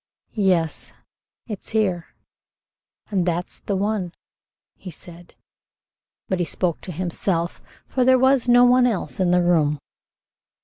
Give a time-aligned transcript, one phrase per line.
[0.33, 0.93] "Yes,
[1.45, 2.07] it's here,
[3.11, 4.15] and that's the one,"
[4.75, 5.35] he said,
[6.27, 9.77] but he spoke to himself, for there was no one else in the room.